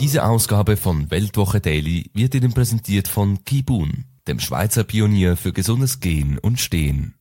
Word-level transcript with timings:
Diese 0.00 0.24
Ausgabe 0.24 0.78
von 0.78 1.10
Weltwoche 1.10 1.60
Daily 1.60 2.10
wird 2.14 2.34
Ihnen 2.34 2.54
präsentiert 2.54 3.06
von 3.06 3.44
Kibun, 3.44 4.06
dem 4.26 4.40
Schweizer 4.40 4.82
Pionier 4.82 5.36
für 5.36 5.52
gesundes 5.52 6.00
Gehen 6.00 6.38
und 6.38 6.58
Stehen. 6.58 7.16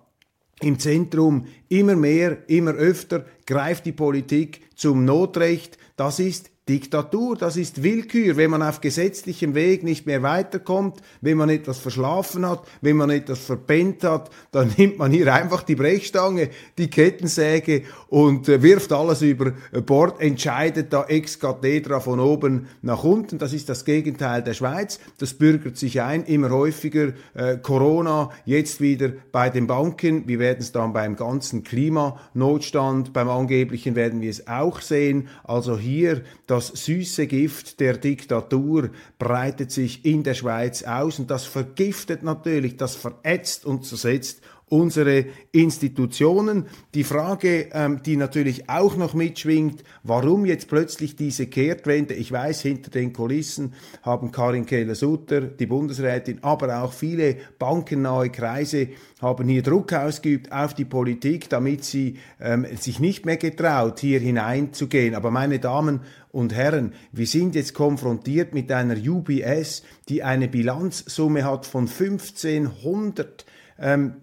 im 0.62 0.80
Zentrum. 0.80 1.46
Immer 1.68 1.98
mehr, 1.98 2.38
immer 2.48 2.72
öfter 2.72 3.25
greift 3.46 3.86
die 3.86 3.92
Politik 3.92 4.62
zum 4.78 5.04
Notrecht. 5.04 5.78
Das 5.98 6.20
ist 6.20 6.52
Diktatur, 6.68 7.38
das 7.38 7.56
ist 7.56 7.81
Willkür. 7.84 8.36
Wenn 8.36 8.52
man 8.52 8.62
auf 8.62 8.81
gesetzlichem 8.81 9.56
Weg 9.56 9.84
nicht 9.84 10.06
mehr 10.06 10.22
weiterkommt, 10.22 11.02
wenn 11.22 11.38
man 11.38 11.50
etwas 11.50 11.80
verschlafen 11.80 12.48
hat, 12.48 12.68
wenn 12.81 12.98
man 12.98 13.10
etwas 13.10 13.40
verpennt 13.40 14.04
hat, 14.04 14.30
dann 14.52 14.74
nimmt 14.78 14.98
man 14.98 15.12
hier 15.12 15.34
einfach 15.34 15.64
die 15.64 15.75
Brechstange, 15.75 16.50
die 16.78 16.90
Kettensäge 16.90 17.84
und 18.10 18.50
äh, 18.50 18.62
wirft 18.62 18.92
alles 18.92 19.22
über 19.22 19.54
Bord, 19.86 20.19
entscheidet 20.22 20.92
da 20.92 21.06
ex 21.06 21.40
cathedra 21.40 22.00
von 22.00 22.19
oben 22.19 22.68
nach 22.81 23.04
unten. 23.04 23.38
Das 23.38 23.54
ist 23.54 23.70
das 23.70 23.86
Gegenteil 23.86 24.44
der 24.44 24.54
Schweiz. 24.54 25.00
Das 25.20 25.34
bürgert 25.34 25.78
sich 25.78 26.02
ein, 26.02 26.25
immer 26.25 26.50
häufiger 26.50 27.13
äh, 27.34 27.58
Corona, 27.58 28.30
jetzt 28.46 28.81
wieder 28.81 29.12
bei 29.31 29.50
den 29.50 29.68
Banken. 29.68 30.28
Wir 30.28 30.40
werden 30.40 30.60
es 30.60 30.72
dann 30.72 30.94
beim 30.94 31.16
ganzen 31.16 31.63
Klimanotstand, 31.63 33.13
beim 33.13 33.30
angeblichen 33.30 33.96
werden 33.96 34.22
wir 34.22 34.30
es 34.30 34.48
auch 34.48 34.81
sehen. 34.81 35.30
Also 35.44 35.78
hier 35.78 36.24
das 36.57 36.69
süße 36.69 37.27
Gift 37.27 37.80
der 37.80 37.98
Diktatur 37.98 38.89
breitet 39.19 39.71
sich 39.71 40.04
in 40.06 40.24
der 40.24 40.33
Schweiz 40.33 40.81
aus 40.81 41.19
und 41.19 41.30
das 41.30 41.45
vergiftet 41.45 42.24
natürlich, 42.24 42.77
das 42.77 42.95
verätzt 42.95 43.63
und 43.63 43.86
zersetzt 43.86 44.42
unsere 44.69 45.25
Institutionen. 45.52 46.66
Die 46.94 47.04
Frage, 47.04 47.69
ähm, 47.72 48.02
die 48.06 48.18
natürlich 48.18 48.69
auch 48.69 48.98
noch 48.98 49.14
mitschwingt, 49.14 49.84
warum 50.04 50.46
jetzt 50.46 50.68
plötzlich 50.68 51.16
diese 51.16 51.48
Kehrtwende? 51.48 52.14
Ich 52.14 52.31
weiß, 52.31 52.62
hinter 52.62 52.92
den 52.92 53.14
Kulissen 53.14 53.74
haben 54.02 54.31
Karin 54.31 54.66
Keller-Sutter, 54.66 55.42
die 55.42 55.68
Bundesrätin, 55.68 56.40
aber 56.44 56.84
auch 56.84 56.92
viele 56.92 57.38
bankennahe 57.58 58.30
Kreise 58.30 58.90
haben 59.22 59.48
hier 59.48 59.64
Druck 59.64 59.94
ausgeübt 59.94 60.52
auf 60.52 60.74
die 60.74 60.86
Politik, 60.86 61.50
damit 61.50 61.84
sie 61.84 62.18
ähm, 62.40 62.66
sich 62.75 63.00
nicht 63.00 63.25
mehr 63.25 63.38
getraut, 63.38 64.00
hier 64.00 64.20
hineinzugehen. 64.20 65.16
Aber 65.16 65.31
meine 65.31 65.60
Damen 65.60 66.02
und 66.31 66.54
Herren, 66.54 66.94
wir 67.13 67.25
sind 67.25 67.56
jetzt 67.56 67.74
konfrontiert 67.74 68.54
mit 68.54 68.72
einer 68.72 68.98
UBS, 68.98 69.84
die 70.10 70.24
eine 70.24 70.48
Bilanzsumme 70.48 71.46
hat 71.46 71.66
von 71.66 71.88
1500 71.88 73.46
ähm, 73.80 74.16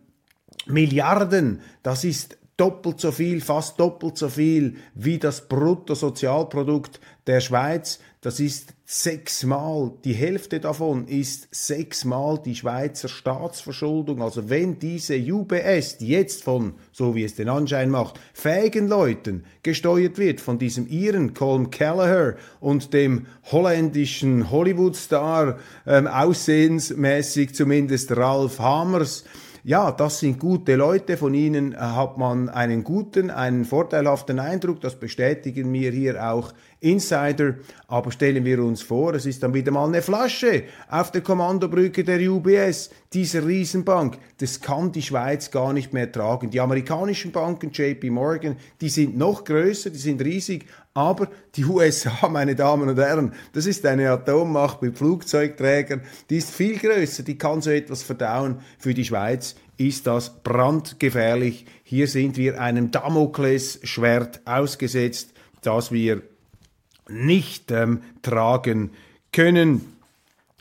Milliarden, 0.67 1.61
das 1.83 2.05
ist 2.05 2.39
doppelt 2.57 3.01
so 3.01 3.11
viel, 3.11 3.41
fast 3.41 3.81
doppelt 3.81 4.17
so 4.17 4.29
viel 4.29 4.77
wie 4.95 5.19
das 5.19 5.49
Bruttosozialprodukt 5.49 7.01
der 7.27 7.41
Schweiz. 7.41 7.99
Das 8.21 8.41
ist 8.41 8.75
sechsmal, 8.87 9.93
die 10.05 10.15
Hälfte 10.15 10.61
davon 10.61 11.07
ist 11.09 11.49
sechsmal 11.51 12.41
die 12.43 12.55
Schweizer 12.55 13.09
Staatsverschuldung. 13.09 14.23
Also 14.23 14.49
wenn 14.49 14.79
diese 14.79 15.17
UBS, 15.17 15.99
die 15.99 16.09
jetzt 16.09 16.45
von, 16.45 16.75
so 16.93 17.15
wie 17.15 17.25
es 17.25 17.35
den 17.35 17.49
Anschein 17.49 17.91
macht, 17.91 18.21
fähigen 18.33 18.89
Leuten 18.89 19.45
gesteuert 19.63 20.17
wird, 20.17 20.41
von 20.41 20.59
diesem 20.59 20.87
Iren 20.87 21.35
Colm 21.35 21.71
Kelleher 21.71 22.37
und 22.61 22.95
dem 22.95 23.27
holländischen 23.51 24.51
Hollywood-Star, 24.51 25.59
ähm, 25.87 26.07
aussehensmäßig 26.07 27.55
zumindest 27.55 28.17
Ralph 28.17 28.59
Hamers, 28.59 29.25
ja, 29.67 29.91
das 29.93 30.19
sind 30.19 30.39
gute 30.39 30.77
Leute, 30.77 31.17
von 31.17 31.33
ihnen 31.33 31.73
äh, 31.73 31.77
hat 31.77 32.19
man 32.19 32.51
einen 32.51 32.85
guten, 32.85 33.31
einen 33.31 33.65
vorteilhaften 33.65 34.39
Eindruck, 34.39 34.83
das 34.83 34.95
bestätigen 34.95 35.71
mir 35.71 35.91
hier 35.91 36.23
auch 36.23 36.53
Insider, 36.81 37.55
aber 37.89 38.13
stellen 38.13 38.45
wir 38.45 38.63
uns 38.63 38.83
vor, 38.83 39.15
es 39.15 39.25
ist 39.25 39.43
dann 39.43 39.55
wieder 39.55 39.73
mal 39.73 39.89
eine 39.89 40.03
Flasche 40.03 40.65
auf 40.91 41.13
der 41.13 41.23
Kommandobrücke 41.23 42.05
der 42.05 42.21
UBS, 42.31 42.91
dieser 43.15 43.47
Riesenbank. 43.47 44.19
Das 44.37 44.61
kann 44.61 44.93
die 44.93 45.01
Schweiz 45.01 45.51
gar 45.51 45.73
nicht 45.73 45.95
mehr 45.95 46.13
tragen. 46.13 46.51
Die 46.51 46.61
amerikanischen 46.61 47.33
Banken, 47.33 47.71
JP 47.71 48.11
Morgan, 48.11 48.57
die 48.83 48.91
sind 48.91 49.17
noch 49.17 49.45
größer, 49.45 49.89
die 49.89 49.99
sind 49.99 50.23
riesig, 50.23 50.67
aber 50.95 51.29
die 51.57 51.65
USA, 51.65 52.29
meine 52.31 52.55
Damen 52.55 52.89
und 52.89 52.99
Herren, 52.99 53.33
das 53.53 53.67
ist 53.67 53.85
eine 53.85 54.11
Atommacht 54.11 54.81
mit 54.81 54.97
Flugzeugträgern, 54.97 56.03
die 56.31 56.37
ist 56.37 56.51
viel 56.51 56.79
größer, 56.79 57.25
die 57.25 57.37
kann 57.37 57.61
so 57.61 57.71
etwas 57.71 58.05
verdauen. 58.05 58.61
Für 58.79 58.95
die 58.95 59.05
Schweiz 59.05 59.57
ist 59.77 60.07
das 60.07 60.43
brandgefährlich. 60.43 61.67
Hier 61.83 62.07
sind 62.07 62.37
wir 62.37 62.61
einem 62.61 62.93
Damoklesschwert 62.93 64.43
ausgesetzt, 64.45 65.33
das 65.63 65.91
wir 65.91 66.23
nicht 67.09 67.71
ähm, 67.73 68.03
tragen 68.23 68.91
können. 69.33 69.94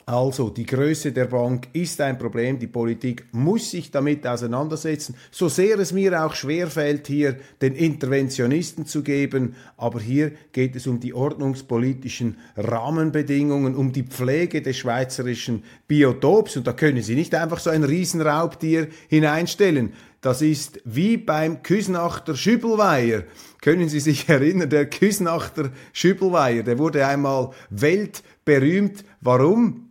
Also 0.05 0.49
die 0.49 0.65
Größe 0.65 1.13
der 1.13 1.25
Bank 1.25 1.69
ist 1.71 2.01
ein 2.01 2.17
Problem, 2.17 2.59
die 2.59 2.67
Politik 2.67 3.25
muss 3.31 3.71
sich 3.71 3.89
damit 3.89 4.27
auseinandersetzen, 4.27 5.15
so 5.31 5.47
sehr 5.47 5.79
es 5.79 5.93
mir 5.93 6.25
auch 6.25 6.33
schwerfällt, 6.33 7.07
hier 7.07 7.37
den 7.61 7.73
Interventionisten 7.73 8.85
zu 8.85 9.01
geben, 9.01 9.55
aber 9.77 10.01
hier 10.01 10.33
geht 10.51 10.75
es 10.75 10.87
um 10.87 10.99
die 10.99 11.13
ordnungspolitischen 11.13 12.37
Rahmenbedingungen, 12.57 13.75
um 13.75 13.93
die 13.93 14.03
Pflege 14.03 14.61
des 14.61 14.77
schweizerischen 14.77 15.63
Biotops 15.87 16.57
und 16.57 16.67
da 16.67 16.73
können 16.73 17.01
Sie 17.01 17.15
nicht 17.15 17.33
einfach 17.33 17.59
so 17.59 17.69
ein 17.69 17.85
Riesenraubtier 17.85 18.89
hineinstellen. 19.07 19.93
Das 20.23 20.41
ist 20.41 20.79
wie 20.85 21.17
beim 21.17 21.63
Küsnachter 21.63 22.37
Schübelweiher. 22.37 23.25
Können 23.61 23.89
Sie 23.89 23.99
sich 23.99 24.29
erinnern, 24.29 24.69
der 24.69 24.89
Küsnachter 24.89 25.71
Schübelweiher, 25.91 26.63
der 26.63 26.79
wurde 26.79 27.05
einmal 27.05 27.51
weltberühmt. 27.69 29.03
Warum? 29.23 29.89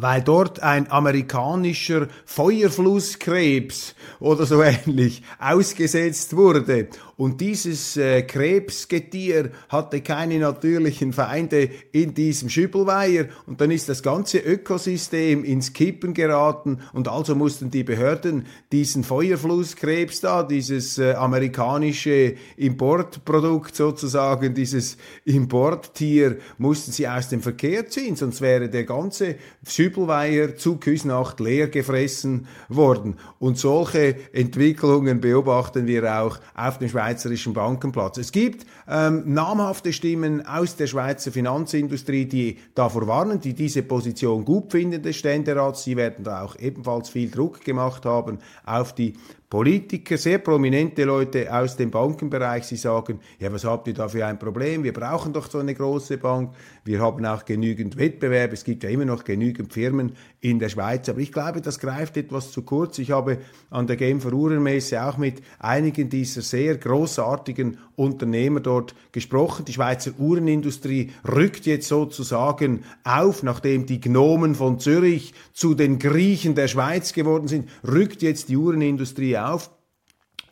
weil 0.00 0.22
dort 0.22 0.62
ein 0.62 0.90
amerikanischer 0.92 2.06
Feuerflusskrebs 2.24 3.96
oder 4.20 4.46
so 4.46 4.62
ähnlich 4.62 5.22
ausgesetzt 5.40 6.36
wurde 6.36 6.88
und 7.18 7.40
dieses 7.40 7.96
äh, 7.96 8.22
Krebsgetier 8.22 9.50
hatte 9.68 10.02
keine 10.02 10.38
natürlichen 10.38 11.12
Feinde 11.12 11.68
in 11.90 12.14
diesem 12.14 12.48
Schübelweiher 12.48 13.26
und 13.46 13.60
dann 13.60 13.72
ist 13.72 13.88
das 13.88 14.04
ganze 14.04 14.38
Ökosystem 14.38 15.42
ins 15.42 15.72
Kippen 15.72 16.14
geraten. 16.14 16.78
Und 16.92 17.08
also 17.08 17.34
mussten 17.34 17.72
die 17.72 17.82
Behörden 17.82 18.46
diesen 18.70 19.02
Feuerflusskrebs 19.02 20.20
da, 20.20 20.44
dieses 20.44 20.98
äh, 20.98 21.14
amerikanische 21.14 22.36
Importprodukt 22.56 23.74
sozusagen, 23.74 24.54
dieses 24.54 24.96
Importtier, 25.24 26.38
mussten 26.56 26.92
sie 26.92 27.08
aus 27.08 27.28
dem 27.30 27.42
Verkehr 27.42 27.88
ziehen, 27.88 28.14
sonst 28.14 28.40
wäre 28.40 28.68
der 28.68 28.84
ganze 28.84 29.34
Schübelweiher 29.66 30.54
zu 30.54 30.76
Küsnacht 30.76 31.40
leer 31.40 31.66
gefressen 31.66 32.46
worden. 32.68 33.16
Und 33.40 33.58
solche 33.58 34.14
Entwicklungen 34.32 35.20
beobachten 35.20 35.88
wir 35.88 36.20
auch 36.20 36.38
auf 36.54 36.78
dem 36.78 36.88
Schweizer 36.88 37.07
schweizerischen 37.08 37.54
Bankenplatz. 37.54 38.18
Es 38.18 38.32
gibt 38.32 38.66
ähm, 38.86 39.22
namhafte 39.32 39.92
Stimmen 39.92 40.46
aus 40.46 40.76
der 40.76 40.86
Schweizer 40.86 41.32
Finanzindustrie, 41.32 42.26
die 42.26 42.58
davor 42.74 43.06
warnen, 43.06 43.40
die 43.40 43.54
diese 43.54 43.82
Position 43.82 44.44
gut 44.44 44.72
finden 44.72 45.02
des 45.02 45.16
Ständerats. 45.16 45.84
Sie 45.84 45.96
werden 45.96 46.24
da 46.24 46.42
auch 46.42 46.56
ebenfalls 46.58 47.08
viel 47.08 47.30
Druck 47.30 47.64
gemacht 47.64 48.04
haben 48.04 48.38
auf 48.66 48.94
die 48.94 49.14
Politiker, 49.50 50.18
sehr 50.18 50.40
prominente 50.40 51.04
Leute 51.04 51.50
aus 51.50 51.74
dem 51.74 51.90
Bankenbereich, 51.90 52.64
sie 52.64 52.76
sagen, 52.76 53.20
ja, 53.38 53.50
was 53.50 53.64
habt 53.64 53.88
ihr 53.88 53.94
da 53.94 54.06
für 54.06 54.26
ein 54.26 54.38
Problem? 54.38 54.84
Wir 54.84 54.92
brauchen 54.92 55.32
doch 55.32 55.50
so 55.50 55.56
eine 55.56 55.74
große 55.74 56.18
Bank. 56.18 56.54
Wir 56.84 57.00
haben 57.00 57.24
auch 57.24 57.46
genügend 57.46 57.96
Wettbewerb. 57.96 58.52
Es 58.52 58.62
gibt 58.62 58.84
ja 58.84 58.90
immer 58.90 59.06
noch 59.06 59.24
genügend 59.24 59.72
Firmen 59.72 60.12
in 60.42 60.58
der 60.58 60.68
Schweiz. 60.68 61.08
Aber 61.08 61.20
ich 61.20 61.32
glaube, 61.32 61.62
das 61.62 61.78
greift 61.78 62.18
etwas 62.18 62.52
zu 62.52 62.60
kurz. 62.60 62.98
Ich 62.98 63.10
habe 63.10 63.38
an 63.70 63.86
der 63.86 63.96
Genfer 63.96 64.34
Uhrenmesse 64.34 65.02
auch 65.02 65.16
mit 65.16 65.40
einigen 65.58 66.10
dieser 66.10 66.42
sehr 66.42 66.76
großartigen 66.76 67.78
Unternehmer 67.96 68.60
dort 68.60 68.94
gesprochen. 69.12 69.64
Die 69.64 69.72
Schweizer 69.72 70.12
Uhrenindustrie 70.18 71.10
rückt 71.26 71.64
jetzt 71.64 71.88
sozusagen 71.88 72.84
auf, 73.02 73.42
nachdem 73.42 73.86
die 73.86 74.00
Gnomen 74.00 74.54
von 74.54 74.78
Zürich 74.78 75.32
zu 75.54 75.74
den 75.74 75.98
Griechen 75.98 76.54
der 76.54 76.68
Schweiz 76.68 77.14
geworden 77.14 77.48
sind, 77.48 77.68
rückt 77.86 78.20
jetzt 78.22 78.50
die 78.50 78.56
Uhrenindustrie 78.56 79.37
auf 79.38 79.70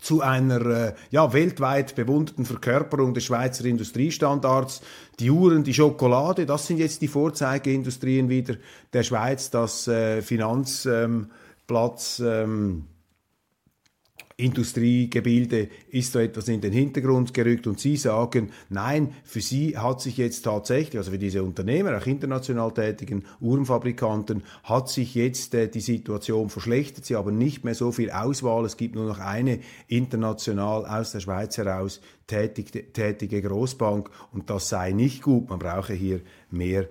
zu 0.00 0.21
einer 0.21 0.66
äh, 0.66 0.95
ja, 1.11 1.33
weltweit 1.33 1.97
bewunderten 1.97 2.45
Verkörperung 2.45 3.14
des 3.14 3.25
Schweizer 3.25 3.64
Industriestandards. 3.64 4.83
Die 5.19 5.31
Uhren, 5.31 5.64
die 5.64 5.75
Schokolade, 5.75 6.47
das 6.47 6.69
sind 6.69 6.78
jetzt 6.78 7.02
die 7.02 7.09
Vorzeigeindustrien 7.09 8.28
wieder 8.28 8.55
der 8.93 9.02
Schweiz, 9.02 9.50
das 9.50 9.88
äh, 9.88 10.23
Finanzplatz. 10.23 12.23
Ähm, 12.25 12.85
Industriegebilde 14.38 15.69
ist 15.88 16.12
so 16.12 16.19
etwas 16.19 16.49
in 16.49 16.61
den 16.61 16.73
Hintergrund 16.73 17.33
gerückt 17.33 17.66
und 17.66 17.81
Sie 17.81 17.97
sagen, 17.97 18.50
nein, 18.69 19.14
für 19.25 19.40
Sie 19.40 19.78
hat 19.78 20.02
sich 20.02 20.19
jetzt 20.19 20.43
tatsächlich, 20.43 20.99
also 20.99 21.11
für 21.11 21.19
diese 21.19 21.43
Unternehmer, 21.43 21.97
auch 21.97 22.07
international 22.07 22.75
tätigen 22.75 23.25
Uhrenfabrikanten, 23.40 24.43
hat 24.62 24.90
sich 24.90 25.14
jetzt 25.14 25.55
äh, 25.55 25.69
die 25.69 25.81
Situation 25.81 26.50
verschlechtert. 26.50 27.07
Sie 27.07 27.16
haben 27.16 27.38
nicht 27.38 27.64
mehr 27.64 27.75
so 27.75 27.93
viel 27.93 28.11
Auswahl. 28.11 28.66
Es 28.66 28.76
gibt 28.76 28.95
nur 28.95 29.07
noch 29.07 29.21
eine 29.21 29.61
international 29.88 30.85
aus 30.85 31.12
der 31.12 31.21
Schweiz 31.21 31.57
heraus 31.57 32.02
tätige, 32.26 32.93
tätige 32.93 33.40
Großbank 33.40 34.11
und 34.33 34.50
das 34.50 34.69
sei 34.69 34.93
nicht 34.93 35.23
gut. 35.23 35.49
Man 35.49 35.61
brauche 35.61 35.95
hier 35.95 36.21
mehr 36.50 36.88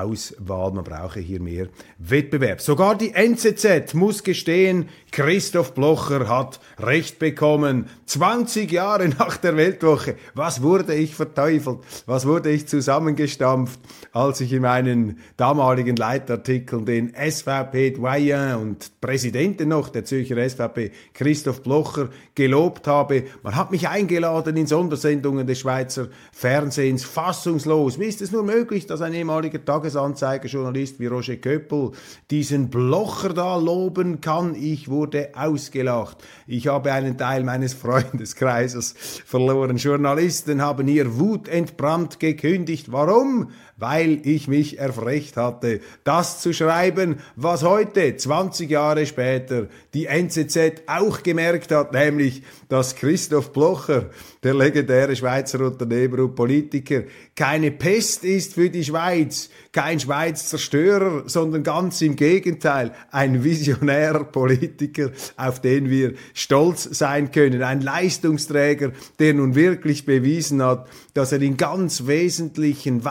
Auswahl. 0.00 0.72
Man 0.72 0.84
brauche 0.84 1.20
hier 1.20 1.40
mehr 1.40 1.68
Wettbewerb. 1.98 2.60
Sogar 2.60 2.96
die 2.96 3.12
NZZ 3.14 3.94
muss 3.94 4.22
gestehen, 4.22 4.88
Christoph 5.10 5.74
Blocher 5.74 6.28
hat 6.28 6.60
Recht 6.78 7.18
bekommen. 7.18 7.86
20 8.06 8.70
Jahre 8.70 9.08
nach 9.08 9.36
der 9.36 9.56
Weltwoche. 9.56 10.16
Was 10.34 10.62
wurde 10.62 10.94
ich 10.94 11.14
verteufelt? 11.14 11.78
Was 12.06 12.26
wurde 12.26 12.50
ich 12.50 12.66
zusammengestampft, 12.66 13.80
als 14.12 14.40
ich 14.40 14.52
in 14.52 14.62
meinen 14.62 15.18
damaligen 15.36 15.96
Leitartikeln 15.96 16.84
den 16.86 17.12
SVP-Doyen 17.14 18.56
und 18.56 19.00
Präsidenten 19.00 19.68
noch 19.68 19.88
der 19.88 20.04
Zürcher 20.04 20.48
SVP, 20.48 20.92
Christoph 21.14 21.62
Blocher, 21.62 22.08
gelobt 22.34 22.86
habe. 22.86 23.24
Man 23.42 23.56
hat 23.56 23.70
mich 23.70 23.88
eingeladen 23.88 24.56
in 24.56 24.66
Sondersendungen 24.66 25.46
des 25.46 25.60
Schweizer 25.60 26.08
Fernsehens. 26.32 27.04
Fassungslos. 27.04 27.98
Wie 27.98 28.06
ist 28.06 28.22
es 28.22 28.32
nur 28.32 28.42
möglich, 28.42 28.86
dass 28.86 29.02
ein 29.02 29.12
ehemaliger 29.12 29.58
Tagesanzeiger-Journalist 29.82 31.00
wie 31.00 31.06
Roger 31.06 31.36
Köppel 31.36 31.90
diesen 32.30 32.70
Blocher 32.70 33.30
da 33.30 33.56
loben 33.56 34.20
kann? 34.20 34.54
Ich 34.54 34.88
wurde 34.88 35.30
ausgelacht. 35.34 36.18
Ich 36.46 36.68
habe 36.68 36.92
einen 36.92 37.18
Teil 37.18 37.42
meines 37.42 37.74
Freundeskreises 37.82 38.94
verloren. 39.26 39.76
Journalisten 39.76 40.62
haben 40.62 40.86
ihr 40.86 41.18
wutentbrannt 41.18 42.20
gekündigt. 42.20 42.92
Warum? 42.92 43.50
Weil 43.82 44.20
ich 44.22 44.46
mich 44.46 44.78
erfrecht 44.78 45.36
hatte, 45.36 45.80
das 46.04 46.40
zu 46.40 46.52
schreiben, 46.52 47.16
was 47.34 47.64
heute, 47.64 48.16
20 48.16 48.70
Jahre 48.70 49.06
später, 49.06 49.66
die 49.92 50.06
NZZ 50.06 50.82
auch 50.86 51.24
gemerkt 51.24 51.72
hat, 51.72 51.92
nämlich, 51.92 52.44
dass 52.68 52.94
Christoph 52.94 53.52
Blocher, 53.52 54.10
der 54.44 54.54
legendäre 54.54 55.16
Schweizer 55.16 55.60
Unternehmer 55.62 56.20
und 56.20 56.36
Politiker, 56.36 57.02
keine 57.34 57.72
Pest 57.72 58.22
ist 58.24 58.54
für 58.54 58.70
die 58.70 58.84
Schweiz, 58.84 59.50
kein 59.72 59.98
Schweiz-Zerstörer, 59.98 61.24
sondern 61.26 61.64
ganz 61.64 62.02
im 62.02 62.14
Gegenteil, 62.14 62.92
ein 63.10 63.42
visionärer 63.42 64.24
Politiker, 64.24 65.10
auf 65.36 65.60
den 65.60 65.90
wir 65.90 66.14
stolz 66.34 66.84
sein 66.84 67.32
können, 67.32 67.64
ein 67.64 67.80
Leistungsträger, 67.80 68.92
der 69.18 69.34
nun 69.34 69.56
wirklich 69.56 70.06
bewiesen 70.06 70.62
hat, 70.62 70.86
dass 71.14 71.32
er 71.32 71.42
in 71.42 71.56
ganz 71.56 72.06
wesentlichen 72.06 73.04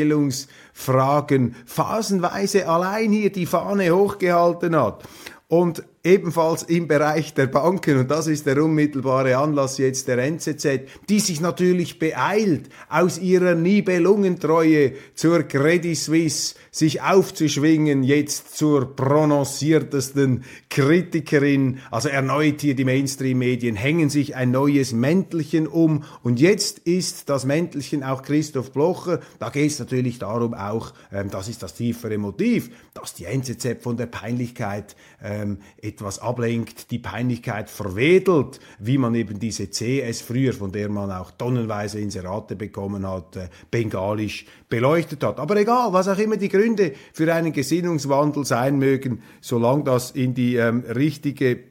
Weichenstellungsfragen 0.00 1.54
phasenweise 1.66 2.68
allein 2.68 3.12
hier 3.12 3.30
die 3.30 3.46
Fahne 3.46 3.90
hochgehalten 3.94 4.76
hat. 4.76 5.02
Und 5.48 5.82
ebenfalls 6.02 6.62
im 6.62 6.88
Bereich 6.88 7.34
der 7.34 7.46
Banken, 7.46 7.98
und 7.98 8.10
das 8.10 8.26
ist 8.26 8.46
der 8.46 8.62
unmittelbare 8.62 9.36
Anlass 9.36 9.76
jetzt 9.78 10.08
der 10.08 10.18
NZZ, 10.18 10.80
die 11.08 11.20
sich 11.20 11.40
natürlich 11.40 11.98
beeilt, 11.98 12.70
aus 12.88 13.18
ihrer 13.18 13.54
Nibelungentreue 13.54 14.92
zur 15.14 15.42
Credit 15.42 15.96
Suisse 15.96 16.54
sich 16.70 17.02
aufzuschwingen, 17.02 18.02
jetzt 18.02 18.56
zur 18.56 18.96
prononciertesten 18.96 20.44
Kritikerin. 20.70 21.80
Also 21.90 22.08
erneut 22.08 22.62
hier 22.62 22.74
die 22.74 22.84
Mainstream-Medien 22.84 23.76
hängen 23.76 24.08
sich 24.08 24.36
ein 24.36 24.52
neues 24.52 24.92
Mäntelchen 24.92 25.66
um 25.66 26.04
und 26.22 26.40
jetzt 26.40 26.78
ist 26.80 27.28
das 27.28 27.44
Mäntelchen 27.44 28.02
auch 28.02 28.22
Christoph 28.22 28.72
Blocher. 28.72 29.20
Da 29.38 29.50
geht 29.50 29.70
es 29.70 29.78
natürlich 29.78 30.18
darum 30.18 30.54
auch, 30.54 30.94
ähm, 31.12 31.28
das 31.30 31.48
ist 31.48 31.62
das 31.62 31.74
tiefere 31.74 32.16
Motiv, 32.16 32.70
dass 32.94 33.12
die 33.14 33.26
NZZ 33.26 33.82
von 33.82 33.96
der 33.96 34.06
Peinlichkeit 34.06 34.96
ähm, 35.22 35.58
etwas 35.90 36.18
ablenkt, 36.18 36.90
die 36.90 36.98
Peinlichkeit 36.98 37.68
verwedelt, 37.68 38.60
wie 38.78 38.98
man 38.98 39.14
eben 39.14 39.38
diese 39.38 39.68
CS 39.68 40.22
früher, 40.22 40.52
von 40.52 40.72
der 40.72 40.88
man 40.88 41.10
auch 41.10 41.30
tonnenweise 41.32 42.00
Inserate 42.00 42.56
bekommen 42.56 43.06
hat, 43.06 43.36
äh, 43.36 43.48
bengalisch 43.70 44.46
beleuchtet 44.68 45.22
hat. 45.22 45.38
Aber 45.38 45.56
egal, 45.56 45.92
was 45.92 46.08
auch 46.08 46.18
immer 46.18 46.36
die 46.36 46.48
Gründe 46.48 46.92
für 47.12 47.32
einen 47.32 47.52
Gesinnungswandel 47.52 48.44
sein 48.44 48.78
mögen, 48.78 49.22
solange 49.40 49.84
das 49.84 50.10
in 50.12 50.34
die 50.34 50.56
ähm, 50.56 50.84
richtige 50.88 51.70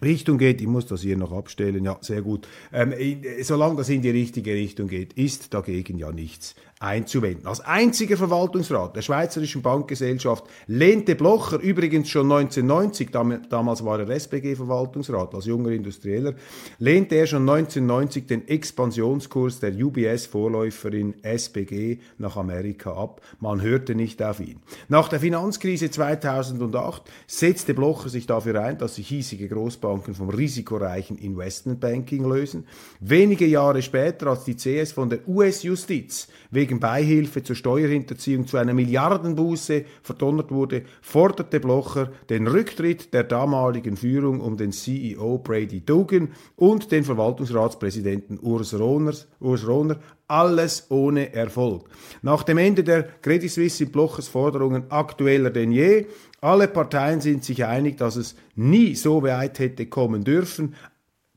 Richtung 0.00 0.38
geht, 0.38 0.60
ich 0.60 0.68
muss 0.68 0.86
das 0.86 1.02
hier 1.02 1.16
noch 1.16 1.32
abstellen, 1.32 1.84
ja, 1.84 1.98
sehr 2.00 2.22
gut, 2.22 2.46
ähm, 2.72 2.94
solange 3.42 3.76
das 3.76 3.88
in 3.88 4.02
die 4.02 4.10
richtige 4.10 4.52
Richtung 4.52 4.86
geht, 4.86 5.14
ist 5.14 5.52
dagegen 5.54 5.98
ja 5.98 6.12
nichts 6.12 6.54
einzuwenden. 6.80 7.46
Als 7.46 7.60
einziger 7.60 8.16
Verwaltungsrat 8.16 8.94
der 8.94 9.02
Schweizerischen 9.02 9.62
Bankgesellschaft 9.62 10.44
lehnte 10.66 11.14
Blocher 11.14 11.58
übrigens 11.58 12.08
schon 12.08 12.30
1990, 12.30 13.10
damals 13.48 13.84
war 13.84 13.98
er 14.00 14.08
SBG-Verwaltungsrat 14.08 15.34
als 15.34 15.46
junger 15.46 15.70
Industrieller, 15.70 16.34
lehnte 16.78 17.16
er 17.16 17.26
schon 17.26 17.48
1990 17.48 18.26
den 18.26 18.46
Expansionskurs 18.46 19.60
der 19.60 19.74
UBS-Vorläuferin 19.74 21.14
SBG 21.22 21.98
nach 22.18 22.36
Amerika 22.36 22.92
ab. 22.92 23.20
Man 23.40 23.60
hörte 23.60 23.94
nicht 23.94 24.22
auf 24.22 24.40
ihn. 24.40 24.60
Nach 24.88 25.08
der 25.08 25.20
Finanzkrise 25.20 25.90
2008 25.90 27.02
setzte 27.26 27.74
Blocher 27.74 28.08
sich 28.08 28.26
dafür 28.26 28.62
ein, 28.62 28.78
dass 28.78 28.96
sich 28.96 29.08
hiesige 29.08 29.48
Großbanken 29.48 30.14
vom 30.14 30.28
risikoreichen 30.28 31.18
Investmentbanking 31.18 32.24
lösen. 32.28 32.66
Wenige 33.00 33.46
Jahre 33.46 33.82
später, 33.82 34.28
als 34.28 34.44
die 34.44 34.56
CS 34.56 34.92
von 34.92 35.10
der 35.10 35.26
US-Justiz 35.28 36.28
wegen 36.50 36.67
wegen 36.68 36.80
Beihilfe 36.80 37.42
zur 37.42 37.56
Steuerhinterziehung 37.56 38.46
zu 38.46 38.58
einer 38.58 38.74
Milliardenbuße 38.74 39.86
verdonnert 40.02 40.50
wurde, 40.50 40.82
forderte 41.00 41.60
Blocher 41.60 42.12
den 42.28 42.46
Rücktritt 42.46 43.14
der 43.14 43.24
damaligen 43.24 43.96
Führung 43.96 44.42
um 44.42 44.58
den 44.58 44.72
CEO 44.72 45.38
Brady 45.38 45.80
Dugan 45.80 46.28
und 46.56 46.92
den 46.92 47.04
Verwaltungsratspräsidenten 47.04 48.38
Urs 48.38 48.78
Rohner, 48.78 49.14
Urs 49.40 49.66
Rohner 49.66 49.98
alles 50.26 50.90
ohne 50.90 51.32
Erfolg. 51.32 51.88
Nach 52.20 52.42
dem 52.42 52.58
Ende 52.58 52.84
der 52.84 53.04
Credit 53.22 53.50
Suisse 53.50 53.78
sind 53.78 53.92
Blochers 53.92 54.28
Forderungen 54.28 54.90
aktueller 54.90 55.48
denn 55.48 55.72
je. 55.72 56.04
Alle 56.42 56.68
Parteien 56.68 57.22
sind 57.22 57.44
sich 57.44 57.64
einig, 57.64 57.96
dass 57.96 58.16
es 58.16 58.36
nie 58.54 58.94
so 58.94 59.22
weit 59.22 59.58
hätte 59.58 59.86
kommen 59.86 60.24
dürfen. 60.24 60.74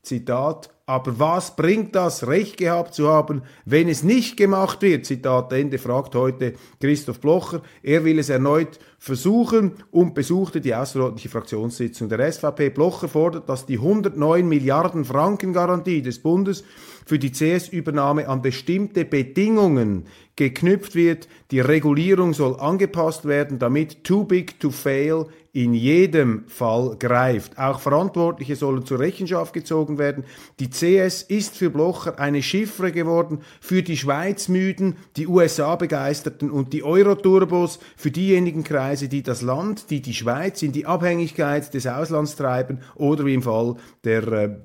Zitat, 0.02 0.68
aber 0.84 1.20
was 1.20 1.54
bringt 1.54 1.94
das, 1.94 2.26
Recht 2.26 2.56
gehabt 2.56 2.92
zu 2.92 3.08
haben, 3.08 3.42
wenn 3.64 3.88
es 3.88 4.02
nicht 4.02 4.36
gemacht 4.36 4.82
wird? 4.82 5.06
Zitat 5.06 5.52
Ende, 5.52 5.78
fragt 5.78 6.16
heute 6.16 6.54
Christoph 6.80 7.20
Blocher. 7.20 7.62
Er 7.84 8.04
will 8.04 8.18
es 8.18 8.28
erneut 8.28 8.80
versuchen 8.98 9.74
und 9.92 10.14
besuchte 10.14 10.60
die 10.60 10.74
außerordentliche 10.74 11.28
Fraktionssitzung 11.28 12.08
der 12.08 12.32
SVP. 12.32 12.70
Blocher 12.70 13.06
fordert, 13.06 13.48
dass 13.48 13.64
die 13.64 13.78
109 13.78 14.48
Milliarden 14.48 15.04
Franken 15.04 15.52
Garantie 15.52 16.02
des 16.02 16.18
Bundes 16.18 16.64
für 17.06 17.20
die 17.20 17.30
CS-Übernahme 17.30 18.28
an 18.28 18.42
bestimmte 18.42 19.04
Bedingungen 19.04 20.06
geknüpft 20.34 20.96
wird. 20.96 21.28
Die 21.52 21.60
Regulierung 21.60 22.34
soll 22.34 22.58
angepasst 22.58 23.24
werden, 23.24 23.60
damit 23.60 24.02
too 24.02 24.24
big 24.24 24.58
to 24.58 24.70
fail 24.70 25.26
in 25.52 25.74
jedem 25.74 26.44
Fall 26.48 26.96
greift. 26.98 27.58
Auch 27.58 27.80
Verantwortliche 27.80 28.56
sollen 28.56 28.86
zur 28.86 29.00
Rechenschaft 29.00 29.52
gezogen 29.52 29.98
werden. 29.98 30.24
Die 30.60 30.70
CS 30.70 31.22
ist 31.22 31.56
für 31.56 31.68
Blocher 31.68 32.18
eine 32.18 32.42
Chiffre 32.42 32.90
geworden 32.90 33.40
für 33.60 33.82
die 33.82 33.98
Schweiz-Müden, 33.98 34.96
die 35.16 35.26
USA-Begeisterten 35.26 36.50
und 36.50 36.72
die 36.72 36.82
Euro-Turbos, 36.82 37.80
für 37.96 38.10
diejenigen 38.10 38.64
Kreise, 38.64 39.08
die 39.08 39.22
das 39.22 39.42
Land, 39.42 39.90
die 39.90 40.00
die 40.00 40.14
Schweiz 40.14 40.62
in 40.62 40.72
die 40.72 40.86
Abhängigkeit 40.86 41.74
des 41.74 41.86
Auslands 41.86 42.36
treiben 42.36 42.80
oder 42.94 43.26
wie 43.26 43.34
im 43.34 43.42
Fall 43.42 43.76
der 44.04 44.28
äh, 44.28 44.56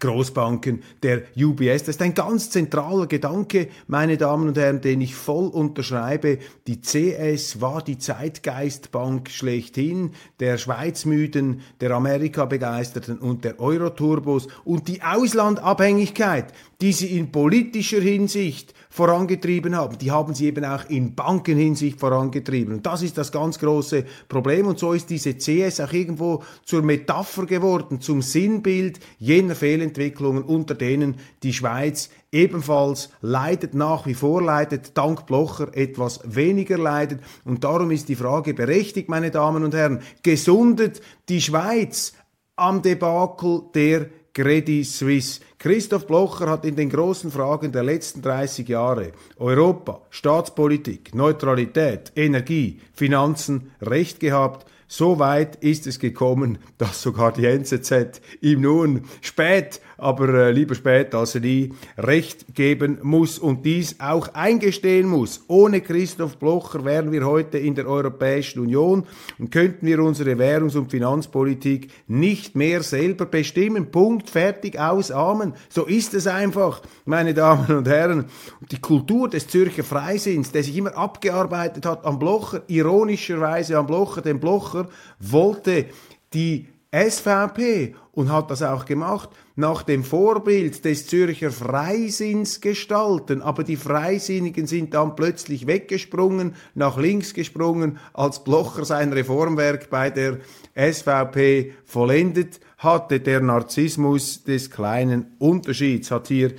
Großbanken 0.00 0.82
der 1.02 1.22
UBS. 1.36 1.84
Das 1.84 1.96
ist 1.96 2.02
ein 2.02 2.14
ganz 2.14 2.50
zentraler 2.50 3.06
Gedanke, 3.06 3.68
meine 3.86 4.16
Damen 4.16 4.48
und 4.48 4.58
Herren, 4.58 4.80
den 4.80 5.00
ich 5.00 5.14
voll 5.14 5.48
unterschreibe. 5.48 6.38
Die 6.66 6.80
CS 6.80 7.60
war 7.60 7.82
die 7.82 7.98
Zeitgeistbank 7.98 9.30
schlechthin, 9.30 10.12
der 10.40 10.58
Schweizmüden, 10.58 11.62
der 11.80 11.92
Amerika-Begeisterten 11.92 13.18
und 13.18 13.44
der 13.44 13.60
Euroturbos 13.60 14.48
und 14.64 14.88
die 14.88 15.02
Auslandabhängigkeit, 15.02 16.52
die 16.80 16.92
sie 16.92 17.16
in 17.18 17.30
politischer 17.30 18.00
Hinsicht 18.00 18.74
vorangetrieben 18.90 19.76
haben, 19.76 19.98
die 19.98 20.10
haben 20.10 20.34
sie 20.34 20.46
eben 20.46 20.64
auch 20.64 20.88
in 20.88 21.14
Bankenhinsicht 21.14 21.98
vorangetrieben. 21.98 22.74
Und 22.74 22.86
das 22.86 23.02
ist 23.02 23.18
das 23.18 23.32
ganz 23.32 23.58
große 23.58 24.04
Problem. 24.28 24.66
Und 24.66 24.78
so 24.78 24.92
ist 24.92 25.10
diese 25.10 25.34
CS 25.34 25.80
auch 25.80 25.92
irgendwo 25.92 26.42
zur 26.64 26.82
Metapher 26.82 27.46
geworden, 27.46 28.00
zum 28.00 28.22
Sinnbild 28.22 29.00
jener 29.18 29.54
Fehlentwicklungen, 29.54 30.44
unter 30.44 30.74
denen 30.74 31.16
die 31.42 31.52
Schweiz 31.52 32.10
ebenfalls 32.30 33.10
leidet, 33.20 33.74
nach 33.74 34.06
wie 34.06 34.14
vor 34.14 34.42
leidet, 34.42 34.96
dank 34.96 35.26
Blocher 35.26 35.76
etwas 35.76 36.20
weniger 36.24 36.78
leidet. 36.78 37.20
Und 37.44 37.64
darum 37.64 37.90
ist 37.90 38.08
die 38.08 38.16
Frage 38.16 38.54
berechtigt, 38.54 39.08
meine 39.08 39.30
Damen 39.30 39.64
und 39.64 39.74
Herren, 39.74 40.02
gesundet 40.22 41.00
die 41.28 41.40
Schweiz 41.40 42.12
am 42.56 42.82
Debakel 42.82 43.62
der 43.74 44.06
Credit 44.34 44.84
Suisse. 44.84 45.40
Christoph 45.60 46.08
Blocher 46.08 46.50
hat 46.50 46.64
in 46.64 46.74
den 46.74 46.90
großen 46.90 47.30
Fragen 47.30 47.70
der 47.70 47.84
letzten 47.84 48.20
30 48.20 48.68
Jahre 48.68 49.12
Europa, 49.38 50.02
Staatspolitik, 50.10 51.14
Neutralität, 51.14 52.10
Energie, 52.16 52.80
Finanzen 52.92 53.70
recht 53.80 54.18
gehabt. 54.18 54.66
So 54.88 55.20
weit 55.20 55.56
ist 55.56 55.86
es 55.86 56.00
gekommen, 56.00 56.58
dass 56.78 57.00
sogar 57.00 57.32
die 57.32 57.46
NZZ 57.46 58.20
ihm 58.40 58.60
nun 58.60 59.04
spät 59.22 59.80
aber 60.04 60.28
äh, 60.28 60.52
lieber 60.52 60.74
spät 60.74 61.14
als 61.14 61.34
nie 61.34 61.72
Recht 61.96 62.54
geben 62.54 62.98
muss 63.02 63.38
und 63.38 63.64
dies 63.64 64.00
auch 64.00 64.28
eingestehen 64.34 65.08
muss. 65.08 65.44
Ohne 65.48 65.80
Christoph 65.80 66.36
Blocher 66.36 66.84
wären 66.84 67.10
wir 67.10 67.24
heute 67.24 67.56
in 67.56 67.74
der 67.74 67.86
Europäischen 67.88 68.60
Union 68.60 69.04
und 69.38 69.50
könnten 69.50 69.86
wir 69.86 70.00
unsere 70.00 70.38
Währungs- 70.38 70.76
und 70.76 70.90
Finanzpolitik 70.90 71.90
nicht 72.06 72.54
mehr 72.54 72.82
selber 72.82 73.24
bestimmen. 73.24 73.90
Punkt, 73.90 74.28
fertig, 74.28 74.78
aus, 74.78 75.10
Amen. 75.10 75.54
So 75.70 75.86
ist 75.86 76.12
es 76.12 76.26
einfach, 76.26 76.82
meine 77.06 77.32
Damen 77.32 77.74
und 77.74 77.88
Herren. 77.88 78.26
Die 78.70 78.80
Kultur 78.80 79.30
des 79.30 79.48
Zürcher 79.48 79.84
Freisinns, 79.84 80.52
der 80.52 80.64
sich 80.64 80.76
immer 80.76 80.94
abgearbeitet 80.98 81.86
hat 81.86 82.04
am 82.04 82.18
Blocher, 82.18 82.60
ironischerweise 82.66 83.78
am 83.78 83.86
Blocher, 83.86 84.20
denn 84.20 84.38
Blocher 84.38 84.86
wollte 85.18 85.86
die 86.34 86.66
SVP 86.92 87.94
und 88.14 88.30
hat 88.30 88.50
das 88.50 88.62
auch 88.62 88.84
gemacht 88.84 89.30
nach 89.56 89.82
dem 89.82 90.04
Vorbild 90.04 90.84
des 90.84 91.06
Zürcher 91.06 91.50
Freisinns 91.50 92.60
gestalten, 92.60 93.42
aber 93.42 93.64
die 93.64 93.76
Freisinnigen 93.76 94.66
sind 94.66 94.94
dann 94.94 95.16
plötzlich 95.16 95.66
weggesprungen, 95.66 96.54
nach 96.74 96.96
links 96.96 97.34
gesprungen, 97.34 97.98
als 98.12 98.42
Blocher 98.42 98.84
sein 98.84 99.12
Reformwerk 99.12 99.90
bei 99.90 100.10
der 100.10 100.38
SVP 100.74 101.72
vollendet 101.84 102.60
hatte. 102.78 103.20
Der 103.20 103.40
Narzissmus 103.40 104.44
des 104.44 104.70
kleinen 104.70 105.36
Unterschieds 105.38 106.10
hat 106.10 106.28
hier 106.28 106.54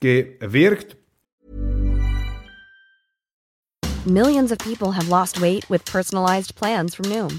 gewirkt. 0.00 0.96
Millions 4.04 4.50
of 4.50 4.58
people 4.58 4.90
have 4.90 5.08
lost 5.08 5.40
weight 5.40 5.70
with 5.70 5.84
personalized 5.84 6.56
plans 6.56 6.96
from 6.96 7.08
Noom, 7.08 7.38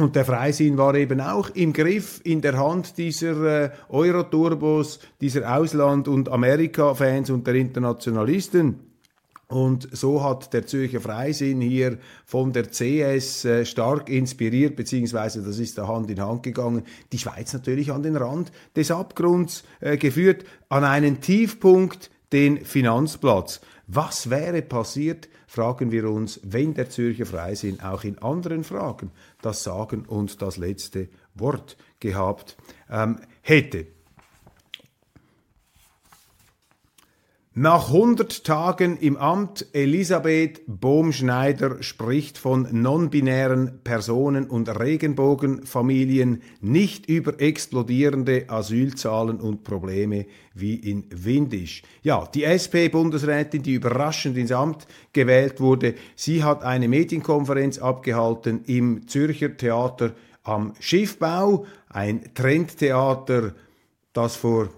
Und 0.00 0.16
der 0.16 0.24
Freisinn 0.24 0.78
war 0.78 0.94
eben 0.94 1.20
auch 1.20 1.50
im 1.50 1.74
Griff, 1.74 2.22
in 2.24 2.40
der 2.40 2.56
Hand 2.56 2.96
dieser 2.96 3.64
äh, 3.64 3.70
Euro-Turbos, 3.90 4.98
dieser 5.20 5.58
Ausland- 5.58 6.08
und 6.08 6.30
Amerika-Fans 6.30 7.28
und 7.28 7.46
der 7.46 7.56
Internationalisten. 7.56 8.76
Und 9.48 9.88
so 9.92 10.22
hat 10.22 10.54
der 10.54 10.66
Zürcher 10.66 11.00
Freisinn 11.00 11.60
hier 11.60 11.98
von 12.24 12.52
der 12.52 12.70
CS 12.70 13.44
äh, 13.44 13.66
stark 13.66 14.08
inspiriert, 14.08 14.74
beziehungsweise 14.74 15.42
das 15.42 15.58
ist 15.58 15.76
da 15.76 15.86
Hand 15.86 16.10
in 16.10 16.20
Hand 16.20 16.44
gegangen, 16.44 16.84
die 17.12 17.18
Schweiz 17.18 17.52
natürlich 17.52 17.92
an 17.92 18.02
den 18.02 18.16
Rand 18.16 18.52
des 18.74 18.90
Abgrunds 18.90 19.64
äh, 19.80 19.98
geführt, 19.98 20.44
an 20.70 20.84
einen 20.84 21.20
Tiefpunkt, 21.20 22.10
den 22.32 22.64
Finanzplatz. 22.64 23.60
Was 23.92 24.30
wäre 24.30 24.62
passiert, 24.62 25.28
fragen 25.48 25.90
wir 25.90 26.08
uns, 26.08 26.38
wenn 26.44 26.74
der 26.74 26.90
Zürcher 26.90 27.26
Freisinn 27.26 27.80
auch 27.80 28.04
in 28.04 28.20
anderen 28.20 28.62
Fragen 28.62 29.10
das 29.42 29.64
Sagen 29.64 30.06
und 30.06 30.40
das 30.42 30.58
letzte 30.58 31.08
Wort 31.34 31.76
gehabt 31.98 32.56
ähm, 32.88 33.18
hätte. 33.42 33.88
Nach 37.52 37.88
100 37.88 38.44
Tagen 38.44 38.96
im 38.98 39.16
Amt, 39.16 39.66
Elisabeth 39.72 40.62
Bohmschneider 40.68 41.82
spricht 41.82 42.38
von 42.38 42.68
non-binären 42.70 43.80
Personen 43.82 44.48
und 44.48 44.68
Regenbogenfamilien, 44.68 46.42
nicht 46.60 47.06
über 47.06 47.40
explodierende 47.40 48.44
Asylzahlen 48.46 49.40
und 49.40 49.64
Probleme 49.64 50.26
wie 50.54 50.76
in 50.76 51.06
Windisch. 51.10 51.82
Ja, 52.02 52.28
die 52.32 52.44
SP-Bundesrätin, 52.46 53.64
die 53.64 53.74
überraschend 53.74 54.36
ins 54.36 54.52
Amt 54.52 54.86
gewählt 55.12 55.58
wurde, 55.58 55.96
sie 56.14 56.44
hat 56.44 56.62
eine 56.62 56.86
Medienkonferenz 56.86 57.78
abgehalten 57.78 58.62
im 58.66 59.08
Zürcher 59.08 59.56
Theater 59.56 60.12
am 60.44 60.74
Schiffbau, 60.78 61.66
ein 61.88 62.32
Trendtheater, 62.32 63.56
das 64.12 64.36
vor 64.36 64.68